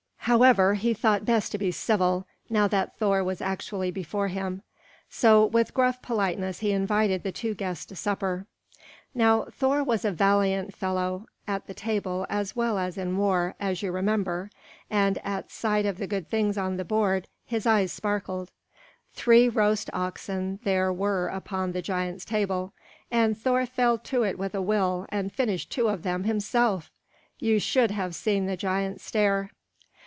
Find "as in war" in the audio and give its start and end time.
12.77-13.55